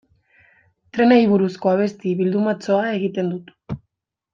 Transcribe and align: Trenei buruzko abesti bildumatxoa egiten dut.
Trenei 0.97 1.19
buruzko 1.33 1.73
abesti 1.75 2.17
bildumatxoa 2.23 2.83
egiten 2.99 3.35
dut. 3.37 3.57